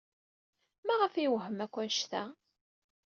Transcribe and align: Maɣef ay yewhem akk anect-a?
Maɣef 0.85 1.13
ay 1.15 1.23
yewhem 1.23 1.57
akk 1.65 1.75
anect-a? 1.81 2.23